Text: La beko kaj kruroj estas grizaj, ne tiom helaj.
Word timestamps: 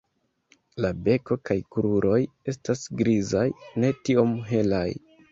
La 0.83 0.89
beko 1.07 1.35
kaj 1.49 1.57
kruroj 1.75 2.15
estas 2.53 2.81
grizaj, 3.01 3.43
ne 3.83 3.91
tiom 4.09 4.33
helaj. 4.49 4.89